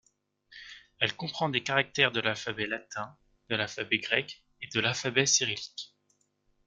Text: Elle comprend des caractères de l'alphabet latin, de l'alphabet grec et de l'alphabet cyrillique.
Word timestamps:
Elle 0.97 1.15
comprend 1.15 1.49
des 1.49 1.61
caractères 1.61 2.11
de 2.11 2.21
l'alphabet 2.21 2.65
latin, 2.65 3.15
de 3.49 3.55
l'alphabet 3.55 3.99
grec 3.99 4.43
et 4.59 4.67
de 4.73 4.79
l'alphabet 4.79 5.27
cyrillique. 5.27 5.93